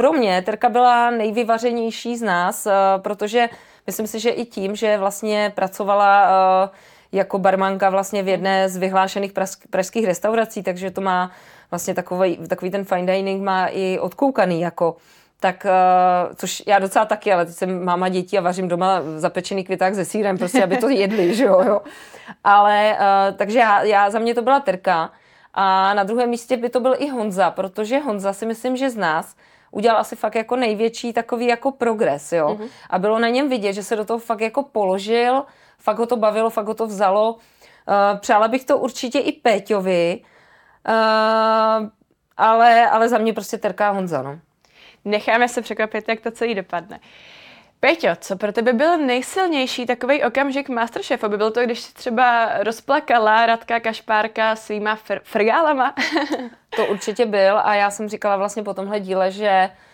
[0.00, 3.48] pro mě Terka byla nejvyvařenější z nás, eh, protože
[3.86, 6.28] myslím si, že i tím, že vlastně pracovala
[6.64, 6.68] eh,
[7.12, 9.32] jako barmanka vlastně v jedné z vyhlášených
[9.70, 11.30] pražských restaurací, takže to má
[11.70, 14.96] vlastně takový, takový ten fine dining má i odkoukaný jako
[15.40, 19.64] tak, uh, což já docela taky, ale teď jsem máma dětí a vařím doma zapečený
[19.64, 21.80] květák se sírem, prostě, aby to jedli, že jo, jo.
[22.44, 25.10] Ale, uh, takže já, já, za mě to byla Terka
[25.54, 28.96] a na druhém místě by to byl i Honza, protože Honza si myslím, že z
[28.96, 29.36] nás
[29.70, 32.48] udělal asi fakt jako největší takový jako progres, jo.
[32.48, 32.68] Mm-hmm.
[32.90, 35.44] A bylo na něm vidět, že se do toho fakt jako položil,
[35.78, 37.32] fakt ho to bavilo, fakt ho to vzalo.
[37.32, 40.20] Uh, přála bych to určitě i Péťovi,
[40.88, 41.88] uh,
[42.36, 44.38] ale, ale za mě prostě Terka Honza, no.
[45.04, 47.00] Necháme se překvapit, jak to celý dopadne.
[47.80, 51.28] Peťo, co pro tebe byl nejsilnější takový okamžik Masterchefu?
[51.28, 55.94] By byl to, když si třeba rozplakala Radka Kašpárka svýma fr- frgálama?
[56.76, 59.89] to určitě byl a já jsem říkala vlastně po tomhle díle, že Uh,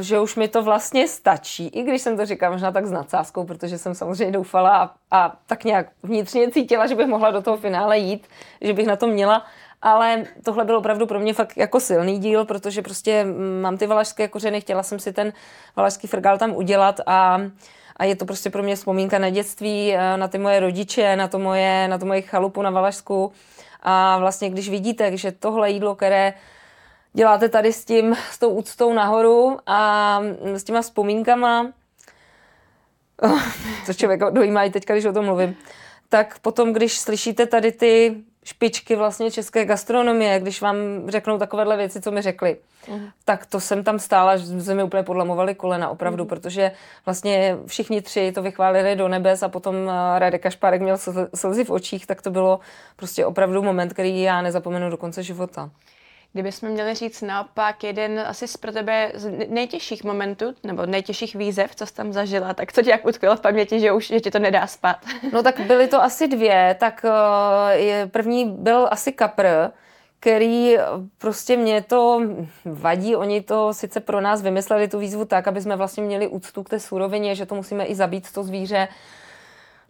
[0.00, 3.44] že už mi to vlastně stačí, i když jsem to říkala možná tak s nadsázkou,
[3.44, 7.56] protože jsem samozřejmě doufala a, a tak nějak vnitřně cítila, že bych mohla do toho
[7.56, 8.26] finále jít,
[8.60, 9.44] že bych na to měla,
[9.82, 13.26] ale tohle byl opravdu pro mě fakt jako silný díl, protože prostě
[13.62, 15.32] mám ty valašské kořeny, chtěla jsem si ten
[15.76, 17.40] valašský frgal tam udělat a
[17.96, 21.28] a je to prostě pro mě vzpomínka na dětství, eh, na ty moje rodiče, na
[21.28, 23.32] to moje, na to moje chalupu na Valašsku.
[23.82, 26.34] A vlastně, když vidíte, že tohle jídlo, které
[27.14, 31.72] děláte tady s tím, s tou úctou nahoru a s těma vzpomínkama,
[33.86, 35.56] co člověk dojímá i teďka, když o tom mluvím,
[36.08, 40.76] tak potom, když slyšíte tady ty špičky vlastně české gastronomie, když vám
[41.08, 43.10] řeknou takovéhle věci, co mi řekli, uh-huh.
[43.24, 46.28] tak to jsem tam stála, že se mi úplně podlamovali kolena, opravdu, uh-huh.
[46.28, 46.72] protože
[47.06, 50.98] vlastně všichni tři to vychválili do nebes a potom eh, Radek Kašpárek měl
[51.34, 52.60] slzy v očích, tak to bylo
[52.96, 55.70] prostě opravdu moment, který já nezapomenu do konce života.
[56.34, 61.74] Kdybychom měli říct naopak jeden asi z pro tebe z nejtěžších momentů, nebo nejtěžších výzev,
[61.74, 64.30] co jsi tam zažila, tak co ti jak utkvělo v paměti, že už že ti
[64.30, 64.96] to nedá spát?
[65.32, 69.46] No tak byly to asi dvě, tak uh, první byl asi kapr,
[70.20, 70.76] který
[71.18, 72.22] prostě mě to
[72.64, 73.16] vadí.
[73.16, 76.68] Oni to sice pro nás vymysleli tu výzvu tak, aby jsme vlastně měli úctu k
[76.68, 78.88] té surovině, že to musíme i zabít to zvíře.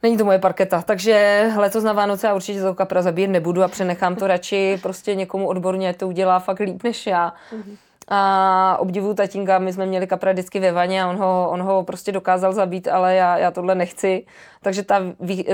[0.05, 3.69] Není to moje parketa, takže letos na Vánoce já určitě to kapra zabít nebudu a
[3.69, 7.33] přenechám to radši prostě někomu odborně, to udělá fakt líp než já.
[7.53, 7.77] Mm-hmm.
[8.09, 11.85] A obdivu tatínka, my jsme měli kapra vždycky ve vaně a on ho, on ho
[11.85, 14.27] prostě dokázal zabít, ale já, já tohle nechci.
[14.63, 15.03] Takže ta,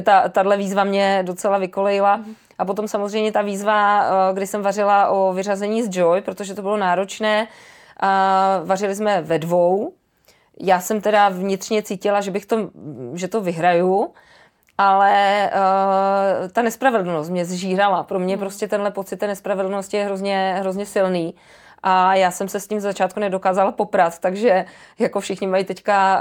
[0.03, 2.21] ta, tahle výzva mě docela vykolejila.
[2.59, 6.63] A potom samozřejmě ta výzva, eh, kdy jsem vařila o vyřazení z Joy, protože to
[6.63, 7.49] bylo náročné.
[8.01, 9.93] A vařili jsme ve dvou.
[10.61, 12.71] Já jsem teda vnitřně cítila, že bych to,
[13.15, 14.13] že to vyhraju,
[14.81, 18.03] ale uh, ta nespravedlnost mě zžírala.
[18.03, 18.41] Pro mě hmm.
[18.41, 21.35] prostě tenhle pocit té nespravedlnosti je hrozně, hrozně silný
[21.83, 24.65] a já jsem se s tím začátku nedokázala poprat, takže
[24.99, 26.21] jako všichni mají teďka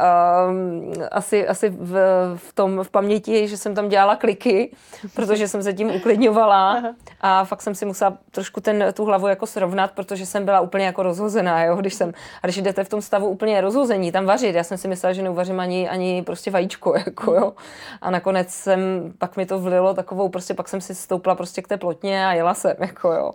[0.49, 1.97] um, asi, asi v,
[2.35, 4.71] v tom v paměti, že jsem tam dělala kliky,
[5.15, 6.83] protože jsem se tím uklidňovala.
[7.21, 10.85] A fakt jsem si musela trošku ten, tu hlavu jako srovnat, protože jsem byla úplně
[10.85, 14.55] jako rozhozená, jo, když jsem, a když jdete v tom stavu úplně rozhození, tam vařit,
[14.55, 17.53] já jsem si myslela, že neuvařím ani, ani prostě vajíčko, jako jo,
[18.01, 21.67] a nakonec jsem, pak mi to vlilo takovou, prostě pak jsem si stoupla prostě k
[21.67, 23.31] té plotně a jela jsem, jako jo.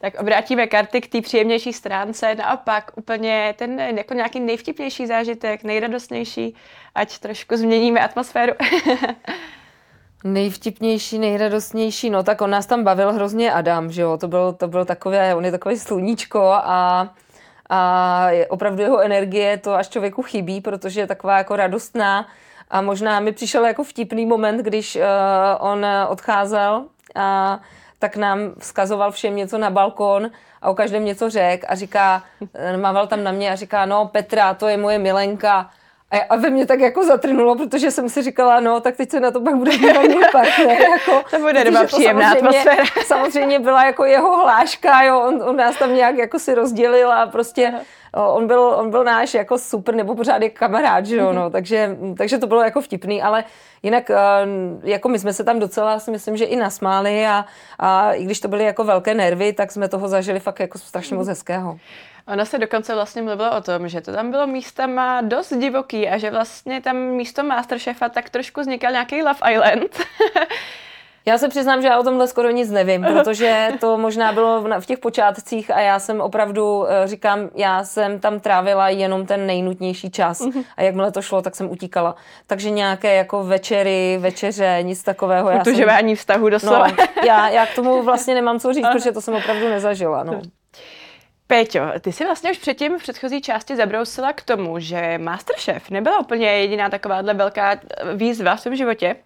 [0.00, 1.20] Tak obrátíme karty k té
[1.50, 2.34] příjemnější stránce.
[2.34, 6.54] Naopak úplně ten jako nějaký nejvtipnější zážitek, nejradostnější,
[6.94, 8.52] ať trošku změníme atmosféru.
[10.24, 14.68] Nejvtipnější, nejradostnější, no tak on nás tam bavil hrozně Adam, že jo, to byl, to
[14.68, 17.08] byl takové, on je takový sluníčko a,
[17.70, 22.28] a opravdu jeho energie to až člověku chybí, protože je taková jako radostná
[22.70, 25.02] a možná mi přišel jako vtipný moment, když uh,
[25.58, 26.84] on odcházel
[27.14, 27.60] a
[27.98, 30.30] tak nám vzkazoval všem něco na balkon
[30.62, 32.22] a o každém něco řek a říká,
[32.80, 35.70] mával tam na mě a říká, no Petra, to je moje milenka.
[36.10, 39.20] A, a ve mě tak jako zatrnulo, protože jsem si říkala, no, tak teď se
[39.20, 40.80] na to pak bude dívat můj partner.
[40.90, 42.84] Jako, to bude doba příjemná atmosféra.
[43.06, 47.26] Samozřejmě byla jako jeho hláška, jo, on, on nás tam nějak jako si rozdělil a
[47.26, 47.80] prostě Aha
[48.14, 51.96] on byl, on byl náš jako super, nebo pořád je kamarád, že jo, no, takže,
[52.16, 53.44] takže to bylo jako vtipný, ale
[53.82, 54.10] jinak
[54.82, 57.44] jako my jsme se tam docela, si myslím, že i nasmáli a,
[57.78, 61.16] a i když to byly jako velké nervy, tak jsme toho zažili fakt jako strašně
[61.16, 61.78] moc hezkého.
[62.32, 66.18] Ona se dokonce vlastně mluvila o tom, že to tam bylo místama dost divoký a
[66.18, 69.98] že vlastně tam místo Masterchefa tak trošku vznikal nějaký Love Island.
[71.26, 74.86] Já se přiznám, že já o tomhle skoro nic nevím, protože to možná bylo v
[74.86, 80.10] těch počátcích a já jsem opravdu, eh, říkám, já jsem tam trávila jenom ten nejnutnější
[80.10, 80.62] čas mhm.
[80.76, 82.16] a jakmile to šlo, tak jsem utíkala.
[82.46, 85.50] Takže nějaké jako večery, večeře, nic takového.
[85.60, 86.20] Utužování jsem...
[86.20, 86.86] vztahu doslova.
[86.86, 86.94] No,
[87.26, 90.24] já, já k tomu vlastně nemám co říct, protože to jsem opravdu nezažila.
[90.24, 90.40] No.
[91.46, 96.18] Péťo, ty jsi vlastně už předtím v předchozí části zabrousila k tomu, že Masterchef nebyla
[96.18, 97.80] úplně jediná takováhle velká
[98.14, 99.16] výzva v tom životě,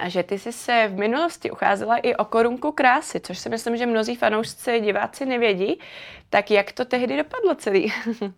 [0.00, 3.76] a že ty jsi se v minulosti ucházela i o korunku krásy, což si myslím,
[3.76, 5.80] že mnozí fanoušci, diváci nevědí.
[6.30, 7.92] Tak jak to tehdy dopadlo celý?
[8.20, 8.30] uh,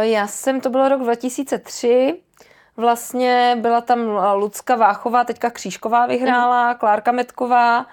[0.00, 2.20] já jsem, to bylo rok 2003,
[2.76, 4.00] vlastně byla tam
[4.34, 6.78] Lucka Váchová, teďka Křížková vyhrála, mm.
[6.78, 7.86] Klárka Metková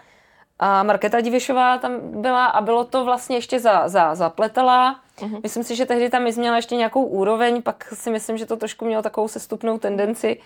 [0.59, 4.99] a Markéta Divišová tam byla a bylo to vlastně ještě za, za, zapletela.
[5.21, 5.39] Mm.
[5.43, 8.85] Myslím si, že tehdy tam měla ještě nějakou úroveň, pak si myslím, že to trošku
[8.85, 10.39] mělo takovou sestupnou tendenci.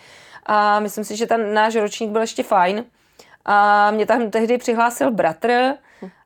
[0.45, 2.85] A myslím si, že ten náš ročník byl ještě fajn.
[3.45, 5.73] A mě tam tehdy přihlásil bratr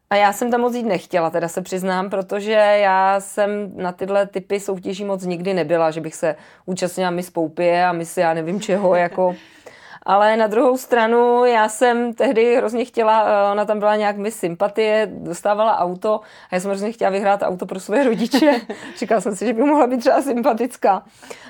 [0.10, 4.28] a já jsem tam moc jít nechtěla, teda se přiznám, protože já jsem na tyhle
[4.28, 8.62] typy soutěží moc nikdy nebyla, že bych se účastnila mis Poupie a mis já nevím
[8.62, 9.36] čeho, jako...
[10.06, 14.32] Ale na druhou stranu já jsem tehdy hrozně chtěla, eh, ona tam byla nějak mi
[14.32, 18.62] sympatie, dostávala auto a já jsem hrozně chtěla vyhrát auto pro své rodiče.
[18.98, 21.04] Říkala jsem si, že by mohla být třeba sympatická.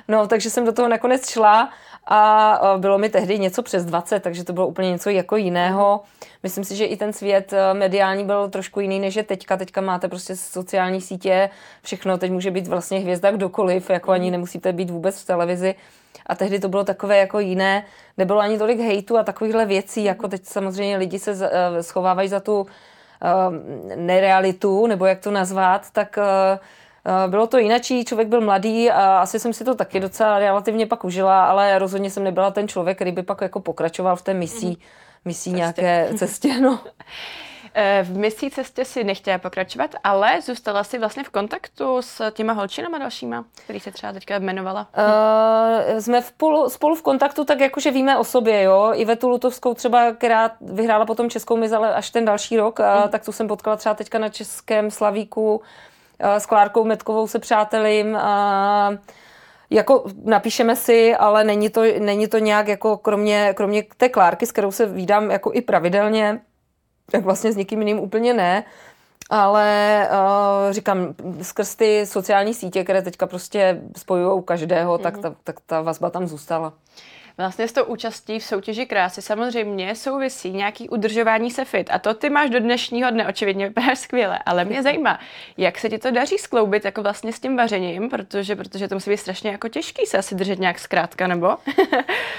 [0.08, 1.70] No, takže jsem do toho nakonec šla
[2.08, 6.02] a bylo mi tehdy něco přes 20, takže to bylo úplně něco jako jiného.
[6.44, 9.58] Myslím si, že i ten svět e, mediální byl trošku jiný než je teďka.
[9.58, 11.50] Teďka máte prostě sociální sítě,
[11.82, 15.76] všechno, teď může být vlastně hvězda kdokoliv, jako ani nemusíte být vůbec v televizi.
[16.26, 17.86] A tehdy to bylo takové jako jiné,
[18.18, 22.40] nebylo ani tolik hejtu a takovýchhle věcí, jako teď samozřejmě lidi se e, schovávají za
[22.40, 22.68] tu uh,
[23.96, 26.20] nerealitu, nebo jak to nazvat, tak
[27.08, 30.88] Eh, bylo to jinačí, člověk byl mladý a asi jsem si to taky docela relativně
[30.88, 34.34] pak užila, ale rozhodně jsem nebyla ten člověk, který by pak jako pokračoval v té
[34.34, 34.78] misí,
[35.26, 35.58] misí cestě.
[35.58, 36.60] nějaké cestě.
[36.60, 36.80] No.
[37.78, 42.54] Eh, v misí cestě si nechtěla pokračovat, ale zůstala si vlastně v kontaktu s těma
[42.54, 44.88] holčinama dalšíma, který se třeba teďka jmenovala.
[44.98, 48.92] Uh, jsme spolu, spolu v kontaktu, tak jakože víme o sobě, jo.
[48.96, 53.32] Ivetu Lutovskou třeba, která vyhrála potom Českou mizale až ten další rok, uh, tak tu
[53.32, 55.62] jsem potkala třeba teďka na Českém Slavíku.
[56.20, 58.16] Eh, s Klárkou Metkovou se přátelím.
[58.16, 58.98] A
[59.70, 64.52] jako napíšeme si, ale není to, není to nějak jako kromě, kromě té Klárky, s
[64.52, 66.42] kterou se vídám jako i pravidelně,
[67.12, 68.64] tak vlastně s někým jiným úplně ne.
[69.30, 75.02] Ale uh, říkám, skrz ty sociální sítě, které teďka prostě spojují každého, mm-hmm.
[75.02, 76.74] tak, ta, tak ta vazba tam zůstala.
[77.38, 81.90] Vlastně s tou účastí v soutěži krásy samozřejmě souvisí nějaký udržování se fit.
[81.92, 84.40] A to ty máš do dnešního dne, očividně vypadáš skvěle.
[84.46, 85.20] Ale mě zajímá,
[85.58, 89.10] jak se ti to daří skloubit jako vlastně s tím vařením, protože, protože to musí
[89.10, 91.48] být strašně jako těžký se asi držet nějak zkrátka, nebo?
[91.48, 91.56] uh,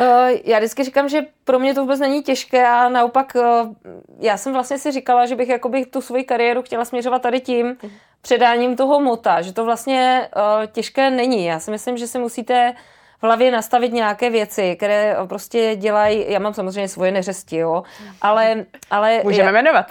[0.44, 3.74] já vždycky říkám, že pro mě to vůbec není těžké a naopak uh,
[4.20, 7.76] já jsem vlastně si říkala, že bych jakoby tu svoji kariéru chtěla směřovat tady tím,
[8.22, 11.44] předáním toho mota, že to vlastně uh, těžké není.
[11.44, 12.74] Já si myslím, že si musíte
[13.18, 17.82] v hlavě nastavit nějaké věci, které prostě dělají, já mám samozřejmě svoje neřesti, jo,
[18.22, 18.64] ale...
[18.90, 19.86] ale Můžeme já, jmenovat.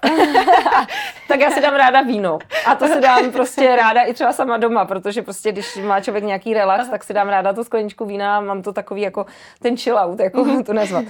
[1.27, 2.39] tak já si dám ráda víno.
[2.65, 6.23] A to si dám prostě ráda i třeba sama doma, protože prostě když má člověk
[6.23, 9.25] nějaký relax, tak si dám ráda tu skleničku vína, mám to takový jako
[9.61, 11.05] ten chill out, jako to nazvat.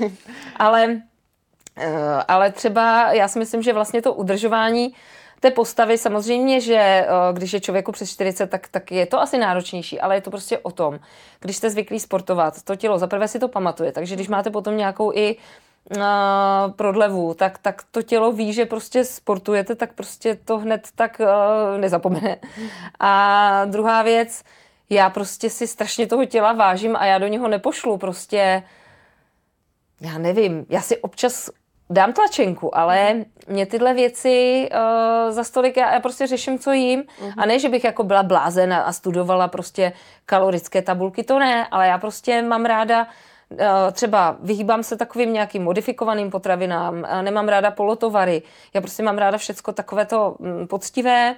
[0.55, 1.01] Ale,
[1.77, 4.93] eh, ale třeba já si myslím, že vlastně to udržování
[5.45, 9.37] té postavy samozřejmě, že eh, když je člověku přes 40, tak, tak je to asi
[9.37, 10.99] náročnější, ale je to prostě o tom,
[11.39, 15.11] když jste zvyklí sportovat, to tělo zaprvé si to pamatuje, takže když máte potom nějakou
[15.13, 16.03] i uh,
[16.75, 21.77] prodlevu, tak, tak to tělo ví, že prostě sportujete, tak prostě to hned tak uh,
[21.77, 22.37] nezapomene.
[22.99, 24.43] A druhá věc,
[24.89, 28.63] já prostě si strašně toho těla vážím a já do něho nepošlu prostě
[30.01, 31.49] já nevím, já si občas
[31.89, 37.01] dám tlačenku, ale mě tyhle věci uh, za stolik, já, já prostě řeším, co jím.
[37.01, 37.33] Uh-huh.
[37.37, 39.93] A ne, že bych jako byla blázen a studovala prostě
[40.25, 43.07] kalorické tabulky, to ne, ale já prostě mám ráda
[43.51, 43.57] uh,
[43.91, 48.41] třeba vyhýbám se takovým nějakým modifikovaným potravinám, uh, nemám ráda polotovary,
[48.73, 51.35] já prostě mám ráda všecko takové to um, poctivé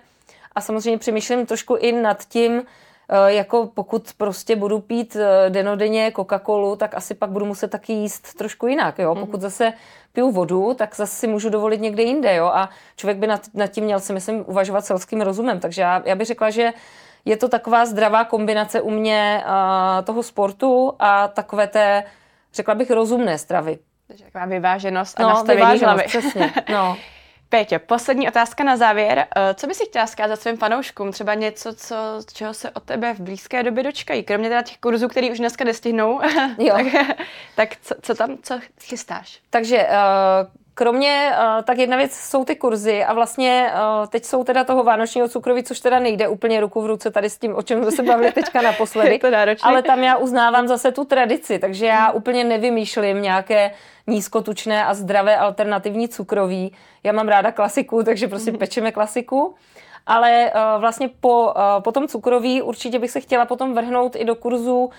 [0.56, 2.87] a samozřejmě přemýšlím trošku i nad tím, Eh,
[3.28, 8.34] jako pokud prostě budu pít eh, denodenně Coca-Colu, tak asi pak budu muset taky jíst
[8.34, 9.16] trošku jinak, jo.
[9.16, 9.26] Mhm.
[9.26, 9.74] Pokud zase
[10.14, 12.46] piju vodu, tak zase si můžu dovolit někde jinde, jo.
[12.46, 15.60] A člověk by nad, nad tím měl si myslím uvažovat selským rozumem.
[15.60, 16.74] Takže já, já bych řekla, že
[17.26, 22.04] je to taková zdravá kombinace u mě uh, toho sportu a takové té,
[22.54, 23.80] řekla bych, rozumné stravy.
[24.08, 26.04] Takže taková vyváženost a no, nastavení vyváženost, hlavy.
[26.08, 26.98] přesně, no.
[27.50, 29.28] Péťo, poslední otázka na závěr.
[29.36, 31.12] Eh, co by si chtěla zkázat svým fanouškům?
[31.12, 31.96] Třeba něco, co,
[32.34, 34.24] čeho se od tebe v blízké době dočkají?
[34.24, 36.20] Kromě teda těch kurzů, který už dneska nestihnou.
[36.58, 36.76] Jo.
[36.76, 37.18] tak,
[37.56, 39.40] tak co, co tam, co chystáš?
[39.50, 40.48] Takže uh,
[40.80, 44.84] Kromě, uh, tak jedna věc jsou ty kurzy a vlastně uh, teď jsou teda toho
[44.84, 47.92] vánočního cukroví, což teda nejde úplně ruku v ruce tady s tím, o čem jsme
[47.92, 49.10] se bavili teďka naposledy.
[49.12, 49.70] Je to náročný.
[49.70, 53.72] Ale tam já uznávám zase tu tradici, takže já úplně nevymýšlím nějaké
[54.08, 56.74] nízkotučné a zdravé alternativní cukroví.
[57.04, 58.60] Já mám ráda klasiku, takže prostě mhm.
[58.60, 59.56] pečeme klasiku.
[60.06, 64.26] Ale uh, vlastně po, uh, po tom cukroví určitě bych se chtěla potom vrhnout i
[64.26, 64.92] do kurzu uh,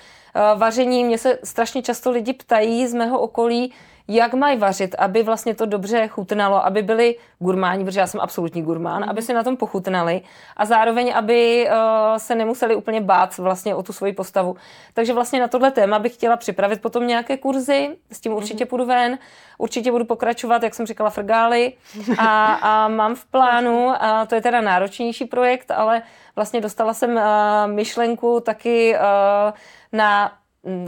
[0.59, 1.05] vaření.
[1.05, 3.73] Mě se strašně často lidi ptají z mého okolí,
[4.09, 8.63] jak mají vařit, aby vlastně to dobře chutnalo, aby byli gurmáni, protože já jsem absolutní
[8.63, 9.11] gurmán, mm.
[9.11, 10.21] aby si na tom pochutnali
[10.57, 14.57] a zároveň, aby uh, se nemuseli úplně bát vlastně o tu svoji postavu.
[14.95, 18.69] Takže vlastně na tohle téma bych chtěla připravit potom nějaké kurzy, s tím určitě mm.
[18.69, 19.19] půjdu ven,
[19.59, 21.73] určitě budu pokračovat, jak jsem říkala, frgály
[22.19, 26.03] a, a mám v plánu, a to je teda náročnější projekt, ale
[26.37, 27.23] vlastně dostala jsem uh,
[27.67, 29.53] myšlenku taky uh,
[29.93, 30.33] na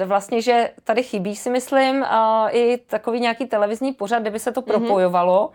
[0.04, 2.04] vlastně, že tady chybí, si myslím,
[2.50, 4.68] i takový nějaký televizní pořad, kde by se to mhm.
[4.68, 5.50] propojovalo.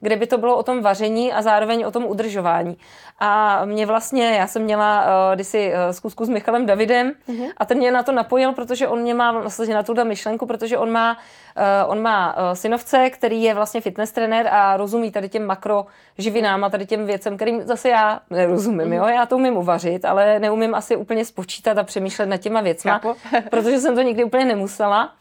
[0.00, 2.76] Kde by to bylo o tom vaření a zároveň o tom udržování.
[3.18, 7.50] A mě vlastně, já jsem měla uh, kdysi uh, zkusku s Michalem Davidem mm-hmm.
[7.56, 10.78] a ten mě na to napojil, protože on mě má vlastně na tuhle myšlenku, protože
[10.78, 11.18] on má,
[11.56, 16.64] uh, on má uh, synovce, který je vlastně fitness trenér a rozumí tady těm makroživinám
[16.64, 18.88] a tady těm věcem, kterým zase já nerozumím.
[18.88, 18.94] Mm-hmm.
[18.94, 19.06] Jo?
[19.06, 23.00] Já to umím uvařit, ale neumím asi úplně spočítat a přemýšlet nad těma věcma,
[23.50, 25.12] protože jsem to nikdy úplně nemusela.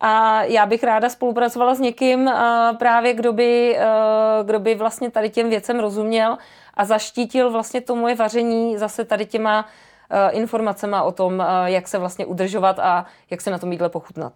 [0.00, 2.30] A já bych ráda spolupracovala s někým
[2.78, 3.78] právě, kdo by,
[4.44, 6.38] kdo by vlastně tady těm věcem rozuměl
[6.74, 9.66] a zaštítil vlastně to moje vaření zase tady těma
[10.30, 14.32] informacemi o tom, jak se vlastně udržovat a jak se na tom jídle pochutnat.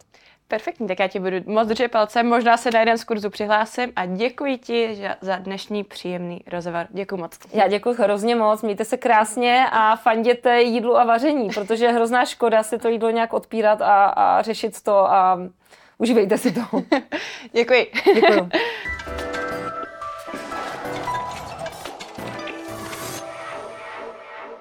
[0.49, 3.93] Perfektní, tak já ti budu moc držet palce, možná se na jeden z kurzů přihlásím
[3.97, 6.87] a děkuji ti za dnešní příjemný rozhovor.
[6.91, 7.39] Děkuji moc.
[7.53, 12.25] Já děkuji hrozně moc, mějte se krásně a fanděte jídlu a vaření, protože je hrozná
[12.25, 15.39] škoda si to jídlo nějak odpírat a, a řešit to a
[15.99, 16.61] užívejte si to.
[17.53, 17.87] děkuji.
[18.15, 18.49] Děkuji.